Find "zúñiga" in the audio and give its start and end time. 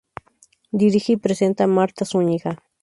2.05-2.63